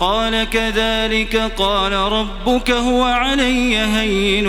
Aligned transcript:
قال 0.00 0.44
كذلك 0.50 1.36
قال 1.36 1.92
ربك 1.92 2.70
هو 2.70 3.04
علي 3.04 3.76
هين 3.76 4.46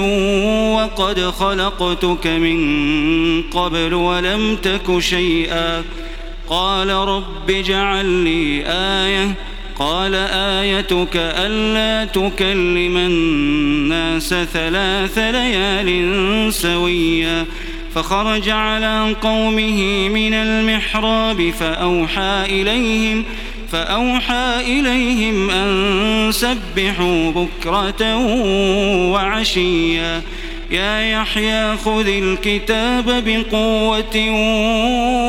وقد 0.73 1.19
خلقتك 1.19 2.27
من 2.27 2.61
قبل 3.41 3.93
ولم 3.93 4.55
تك 4.55 4.99
شيئا. 4.99 5.83
قال 6.49 6.89
رب 6.89 7.49
اجعل 7.49 8.05
لي 8.05 8.63
آية. 8.67 9.33
قال 9.79 10.15
آيتك 10.31 11.15
ألا 11.15 12.05
تكلم 12.05 12.97
الناس 12.97 14.29
ثلاث 14.29 15.17
ليال 15.17 16.53
سويا. 16.53 17.45
فخرج 17.95 18.49
على 18.49 19.15
قومه 19.21 20.09
من 20.09 20.33
المحراب 20.33 21.53
فأوحى 21.59 22.45
إليهم 22.45 23.25
فأوحى 23.71 24.59
إليهم 24.59 25.49
أن 25.49 26.31
سبحوا 26.31 27.31
بكرة 27.31 28.17
وعشيا. 29.11 30.21
يا 30.71 31.01
يحيى 31.01 31.77
خذ 31.77 32.07
الكتاب 32.07 33.23
بقوة 33.25 34.29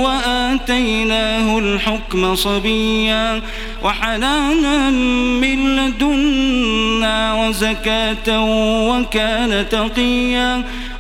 وآتيناه 0.05 1.59
الحكم 1.59 2.35
صبيا. 2.35 3.43
وحنانا 3.83 4.91
من 5.41 5.77
لدنا 5.77 7.35
وزكاة 7.35 8.45
وكان 8.89 9.69
تقيا. 9.69 10.65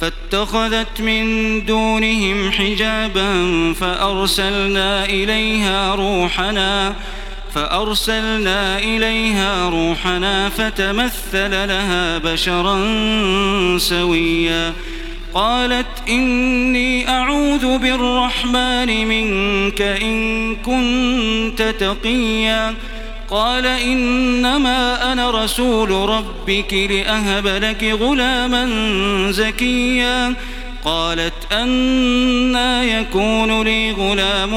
فاتخذت 0.00 1.00
من 1.00 1.24
دونهم 1.64 2.50
حجابا 2.52 3.32
فأرسلنا 3.72 5.04
إليها 5.04 5.94
روحنا 5.94 6.94
فأرسلنا 7.54 8.78
إليها 8.78 9.68
روحنا 9.68 10.48
فتمثل 10.48 11.50
لها 11.68 12.18
بشرا 12.18 12.78
سويا. 13.78 14.72
قالت 15.34 16.08
إني 16.08 17.08
أعوذ 17.08 17.78
بالرحمن 17.78 19.08
منك 19.08 19.82
إن 19.82 20.56
كنت 20.56 21.62
تقيا. 21.62 22.74
قال 23.30 23.66
إنما 23.66 25.12
أنا 25.12 25.44
رسول 25.44 25.90
ربك 25.90 26.72
لأهب 26.72 27.46
لك 27.46 27.84
غلاما 27.84 28.66
زكيا. 29.30 30.34
قالت 30.84 31.52
أنا 31.52 32.84
يكون 32.84 33.62
لي 33.62 33.92
غلام 33.92 34.54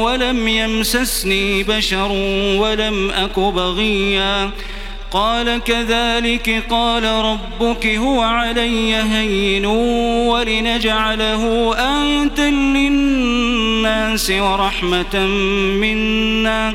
ولم 0.00 0.48
يمسسني 0.48 1.62
بشر 1.62 2.08
ولم 2.58 3.10
أك 3.10 3.38
بغيا. 3.38 4.50
قال 5.10 5.60
كذلك 5.64 6.64
قال 6.70 7.04
ربك 7.04 7.86
هو 7.86 8.20
علي 8.22 8.96
هين 8.96 9.66
ولنجعله 10.26 11.74
آية 11.78 12.50
للناس 12.50 14.30
ورحمة 14.30 15.26
منا. 15.80 16.74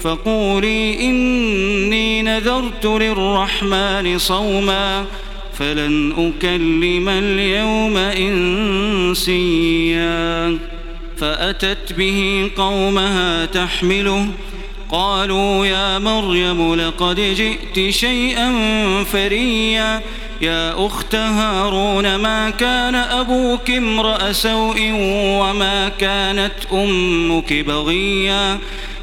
فقولي 0.00 1.00
إني 1.00 2.22
نذرت 2.22 2.86
للرحمن 2.86 4.18
صوما 4.18 5.04
فلن 5.58 6.12
أكلم 6.12 7.08
اليوم 7.08 7.96
إنسيا. 9.16 10.58
فأتت 11.16 11.92
به 11.92 12.50
قومها 12.56 13.44
تحمله 13.44 14.28
قالوا 14.90 15.66
يا 15.66 15.98
مريم 15.98 16.74
لقد 16.74 17.20
جئت 17.20 17.90
شيئا 17.90 18.54
فريا. 19.04 20.02
يا 20.40 20.86
أخت 20.86 21.14
هارون 21.14 22.16
ما 22.16 22.50
كان 22.50 22.94
أبوك 22.94 23.70
امرأ 23.70 24.32
سوء 24.32 24.76
وما 25.40 25.88
كانت 25.88 26.52
أمك 26.72 27.52
بغيا؟ 27.52 28.58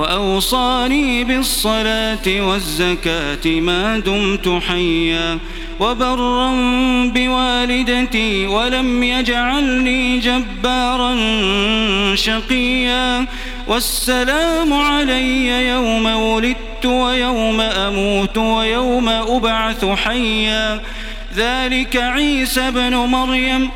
وأوصاني 0.00 1.24
بالصلاة 1.24 2.26
والزكاة 2.26 3.46
ما 3.46 3.98
دمت 3.98 4.62
حيا 4.68 5.38
وبرا 5.80 6.50
بوالدتي 7.14 8.46
ولم 8.46 9.02
يجعلني 9.02 10.18
جبارا 10.18 11.14
شقيا 12.14 13.26
والسلام 13.68 14.72
علي 14.72 15.68
يوم 15.68 16.06
ولدت 16.06 16.86
ويوم 16.86 17.60
أموت 17.60 18.38
ويوم 18.38 19.08
أبعث 19.08 19.84
حيا 19.84 20.80
ذلك 21.36 21.96
عيسى 21.96 22.70
بن 22.70 22.94
مريم 22.94 23.70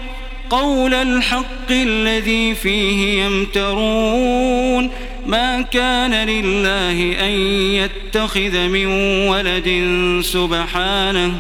قول 0.51 0.95
الحق 0.95 1.71
الذي 1.71 2.55
فيه 2.55 3.25
يمترون 3.25 4.91
ما 5.27 5.63
كان 5.63 6.29
لله 6.29 7.17
أن 7.21 7.31
يتخذ 7.75 8.69
من 8.69 8.87
ولد 9.29 9.91
سبحانه. 10.25 11.39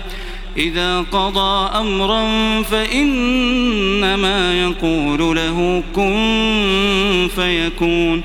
إذا 0.56 1.00
قضى 1.00 1.78
أمرا 1.78 2.22
فإنما 2.62 4.62
يقول 4.62 5.36
له 5.36 5.82
كن 5.94 7.28
فيكون. 7.34 8.22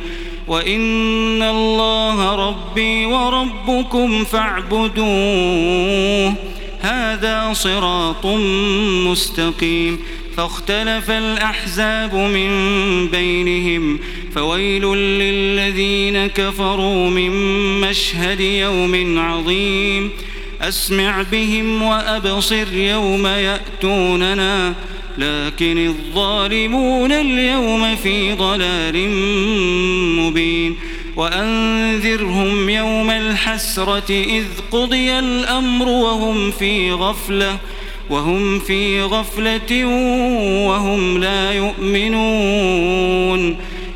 وإن 0.48 1.42
الله 1.42 2.50
ربي 2.50 3.06
وربكم 3.06 4.24
فاعبدوه. 4.24 6.34
هذا 6.82 7.54
صراط 7.54 8.26
مستقيم. 9.06 10.00
فاختلف 10.38 11.12
الأحزاب 11.12 12.16
من 12.16 12.50
بينهم. 13.08 14.00
فويل 14.36 14.86
للذين 14.96 16.28
كفروا 16.28 17.10
من 17.10 17.32
مشهد 17.82 18.40
يوم 18.40 19.20
عظيم. 19.20 20.12
أسمع 20.62 21.22
بهم 21.32 21.82
وأبصر 21.82 22.74
يوم 22.74 23.28
يأتوننا 23.28 24.74
لكن 25.18 25.88
الظالمون 25.88 27.12
اليوم 27.12 27.96
في 27.96 28.34
ضلال 28.34 29.10
مبين. 30.20 30.76
وأنذرهم 31.16 32.70
يوم 32.70 33.10
الحسرة 33.10 34.12
إذ 34.12 34.46
قضي 34.72 35.20
الأمر 35.20 35.88
وهم 35.88 36.52
في 36.52 36.92
غفلة 36.92 37.58
وهم 38.10 38.60
في 38.60 39.02
غفلة 39.02 39.86
وهم 40.68 41.18
لا 41.18 41.52
يؤمنون. 41.54 42.90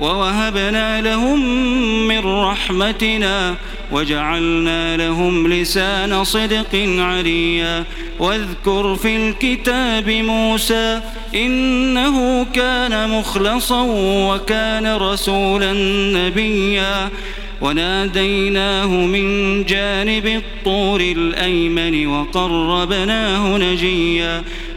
ووهبنا 0.00 1.00
لهم 1.00 1.40
من 2.08 2.18
رحمتنا 2.18 3.54
وجعلنا 3.92 4.96
لهم 4.96 5.52
لسان 5.52 6.24
صدق 6.24 6.86
عليا. 6.98 7.84
واذكر 8.18 8.96
في 8.96 9.16
الكتاب 9.16 10.10
موسى 10.10 11.00
إنه 11.34 12.44
كان 12.44 13.10
مخلصا 13.10 13.82
وكان 14.28 14.96
رسولا 14.96 15.72
نبيا. 16.12 17.08
وناديناه 17.60 18.86
من 18.86 19.64
جانب 19.64 20.26
الطور 20.26 21.00
الأيمن 21.00 22.06
وقربناه 22.06 23.58
نجيا. 23.58 24.42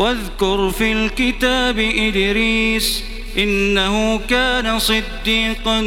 واذكر 0.00 0.70
في 0.70 0.92
الكتاب 0.92 1.78
إدريس 1.78 3.04
إنه 3.38 4.20
كان 4.28 4.78
صديقا 4.78 5.80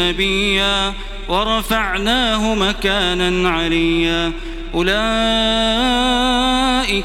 نبيا 0.00 0.92
ورفعناه 1.28 2.54
مكانا 2.54 3.50
عليا. 3.50 4.32
أولئك 4.74 4.92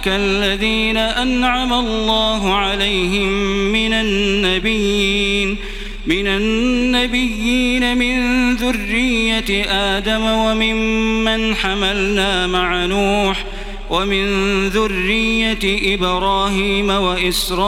الذين 0.08 0.98
أنعم 0.98 1.74
الله 1.74 2.54
عليهم 2.54 3.30
من 3.72 3.94
النبيين 3.94 5.58
من 6.06 6.28
النبيين 6.28 7.98
من 7.98 8.56
ذرية 8.56 9.66
آدم 9.70 10.22
وممن 10.22 11.56
حملنا 11.56 12.48
مع 12.48 12.86
نوح 12.86 13.46
ومن 13.90 14.68
ذرية 14.68 15.96
إبراهيم 15.96 16.90
وإسرائيل 16.90 17.66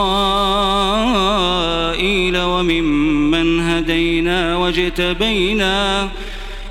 وممن 2.38 3.60
هدينا 3.60 4.56
واجتبينا 4.56 6.08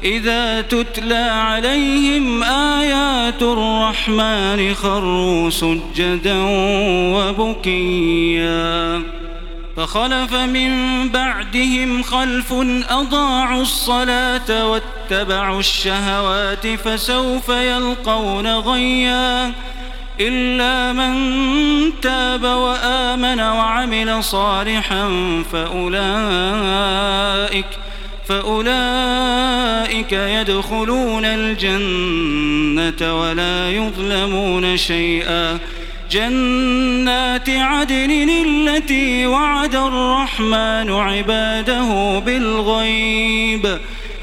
إذا 0.03 0.61
تتلى 0.61 1.15
عليهم 1.15 2.43
آيات 2.43 3.41
الرحمن 3.41 4.73
خروا 4.73 5.49
سجدا 5.49 6.37
وبكيا 7.15 9.01
فخلف 9.77 10.33
من 10.33 10.71
بعدهم 11.09 12.03
خلف 12.03 12.53
أضاعوا 12.89 13.61
الصلاة 13.61 14.71
واتبعوا 15.11 15.59
الشهوات 15.59 16.67
فسوف 16.67 17.49
يلقون 17.49 18.47
غيا. 18.47 19.53
إلا 20.19 20.93
من 20.93 21.13
تاب 22.01 22.43
وآمن 22.43 23.39
وعمل 23.39 24.23
صالحا 24.23 25.09
فأولئك 25.51 26.85
فأولئك 28.29 30.11
يدخلون 30.11 31.25
الجنة 31.25 33.19
ولا 33.21 33.71
يظلمون 33.71 34.77
شيئا. 34.77 35.57
جنات 36.11 37.49
عدن 37.49 38.29
التي 38.45 39.27
وعد 39.27 39.75
الرحمن 39.75 40.91
عباده 40.91 42.19
بالغيب. 42.25 43.79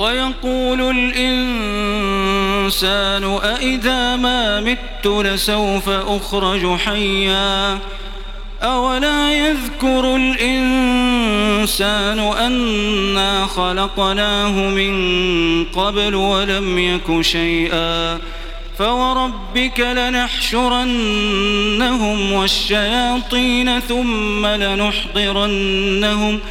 ويقول 0.00 0.80
الإنسان 1.14 3.24
أإذا 3.24 4.16
ما 4.16 4.60
مت 4.60 5.06
لسوف 5.06 5.88
أخرج 5.88 6.76
حيا 6.76 7.78
أولا 8.62 9.32
يذكر 9.32 10.16
الإنسان 10.16 12.18
أنا 12.18 13.46
خلقناه 13.46 14.50
من 14.50 15.64
قبل 15.64 16.14
ولم 16.14 16.78
يك 16.78 17.20
شيئا 17.20 18.18
فوربك 18.78 19.80
لنحشرنهم 19.80 20.72
والشياطين 22.32 23.80
ثم 23.80 24.46
لنحضرنهم 24.46 26.38
ثم 26.38 26.50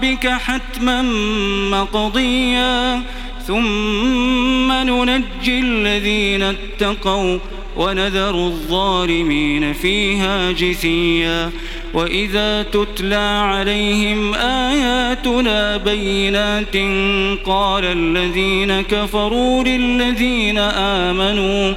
ربك 0.00 0.26
حتما 0.26 1.02
مقضيا 1.70 3.02
ثم 3.46 4.72
ننجي 4.72 5.60
الذين 5.60 6.42
اتقوا 6.42 7.38
ونذر 7.76 8.34
الظالمين 8.34 9.72
فيها 9.72 10.52
جثيا. 10.52 11.50
وإذا 11.94 12.62
تتلى 12.62 13.42
عليهم 13.44 14.34
آياتنا 14.34 15.76
بينات 15.76 16.76
قال 17.44 17.84
الذين 17.84 18.80
كفروا 18.80 19.64
للذين 19.64 20.58
آمنوا 20.58 21.74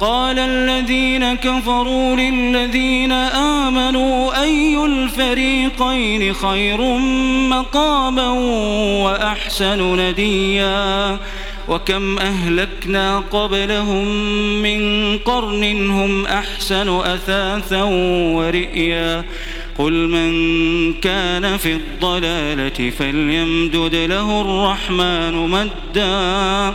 قال 0.00 0.38
الذين 0.38 1.34
كفروا 1.34 2.16
للذين 2.16 3.12
آمنوا 3.12 4.42
أي 4.42 4.84
الفريقين 4.84 6.34
خير 6.34 6.80
مقاما 7.48 8.28
وأحسن 9.04 9.96
نديا 10.00 11.18
وكم 11.68 12.18
أهلكنا 12.18 13.18
قبلهم 13.18 14.06
من 14.62 15.18
قرن 15.18 15.90
هم 15.90 16.26
أحسن 16.26 16.88
أثاثا 16.88 17.82
ورئيا 18.34 19.24
قل 19.78 20.08
من 20.08 20.32
كان 20.92 21.56
في 21.56 21.72
الضلالة 21.72 22.90
فليمدد 22.90 23.94
له 23.94 24.40
الرحمن 24.40 25.34
مدّا 25.34 26.74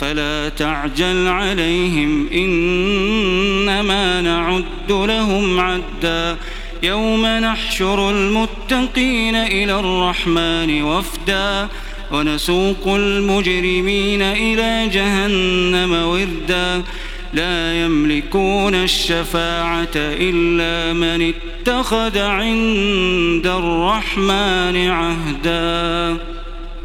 فلا 0.00 0.48
تعجل 0.48 1.28
عليهم 1.28 2.28
إنما 2.32 4.20
نعد 4.20 4.92
لهم 4.92 5.60
عدا. 5.60 6.36
يوم 6.82 7.26
نحشر 7.26 8.10
المتقين 8.10 9.34
إلى 9.34 9.80
الرحمن 9.80 10.82
وفدا. 10.82 11.68
ونسوق 12.12 12.88
المجرمين 12.88 14.22
إلى 14.22 14.88
جهنم 14.88 15.92
وردا. 15.92 16.82
لا 17.34 17.84
يملكون 17.84 18.74
الشفاعة 18.74 19.96
إلا 19.96 20.92
من 20.92 21.32
اتخذ 21.34 22.18
عند 22.18 23.46
الرحمن 23.46 24.90
عهدا. 24.90 26.16